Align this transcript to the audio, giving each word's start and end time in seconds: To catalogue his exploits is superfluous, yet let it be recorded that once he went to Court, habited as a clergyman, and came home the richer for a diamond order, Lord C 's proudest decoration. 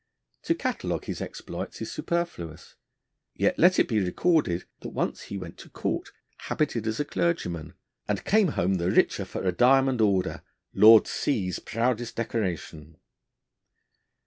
To 0.45 0.55
catalogue 0.55 1.05
his 1.05 1.21
exploits 1.21 1.79
is 1.79 1.91
superfluous, 1.91 2.75
yet 3.35 3.59
let 3.59 3.77
it 3.77 3.87
be 3.87 3.99
recorded 3.99 4.65
that 4.79 4.89
once 4.89 5.25
he 5.29 5.37
went 5.37 5.59
to 5.59 5.69
Court, 5.69 6.09
habited 6.37 6.87
as 6.87 6.99
a 6.99 7.05
clergyman, 7.05 7.75
and 8.07 8.25
came 8.25 8.47
home 8.57 8.77
the 8.77 8.89
richer 8.89 9.25
for 9.25 9.43
a 9.43 9.51
diamond 9.51 10.01
order, 10.01 10.41
Lord 10.73 11.05
C 11.05 11.51
's 11.51 11.59
proudest 11.59 12.15
decoration. 12.15 12.97